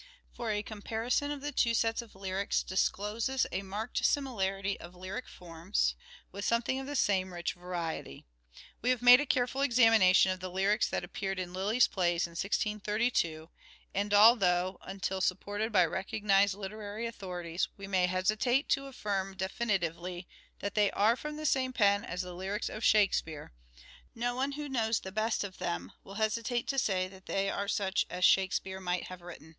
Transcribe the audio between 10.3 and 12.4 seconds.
of the lyrics that reappeared in Lyly's plays in